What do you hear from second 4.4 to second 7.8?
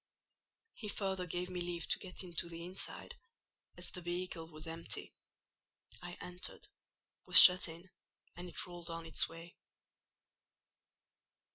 was empty: I entered, was shut